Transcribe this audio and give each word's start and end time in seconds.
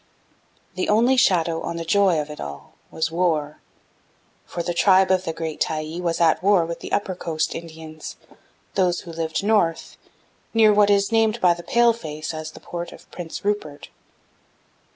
"The 0.73 0.89
only 0.89 1.15
shadow 1.15 1.61
on 1.61 1.77
the 1.77 1.85
joy 1.85 2.19
of 2.19 2.31
it 2.31 2.39
all 2.41 2.73
was 2.89 3.11
war, 3.11 3.61
for 4.47 4.63
the 4.63 4.73
tribe 4.73 5.11
of 5.11 5.25
the 5.25 5.31
great 5.31 5.61
Tyee 5.61 6.01
was 6.01 6.19
at 6.19 6.41
war 6.41 6.65
with 6.65 6.79
the 6.79 6.91
Upper 6.91 7.13
Coast 7.13 7.53
Indians, 7.53 8.15
those 8.73 9.01
who 9.01 9.11
lived 9.11 9.43
north, 9.43 9.97
near 10.55 10.73
what 10.73 10.89
is 10.89 11.11
named 11.11 11.39
by 11.39 11.53
the 11.53 11.61
Paleface 11.61 12.33
as 12.33 12.49
the 12.53 12.59
port 12.59 12.91
of 12.91 13.11
Prince 13.11 13.45
Rupert. 13.45 13.89